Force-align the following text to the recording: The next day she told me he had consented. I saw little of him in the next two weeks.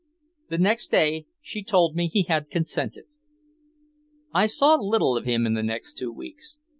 The 0.49 0.57
next 0.57 0.87
day 0.89 1.27
she 1.43 1.61
told 1.63 1.95
me 1.95 2.07
he 2.07 2.23
had 2.23 2.49
consented. 2.49 3.03
I 4.33 4.47
saw 4.47 4.73
little 4.73 5.15
of 5.15 5.25
him 5.25 5.45
in 5.45 5.53
the 5.53 5.61
next 5.61 5.95
two 5.95 6.11
weeks. 6.11 6.57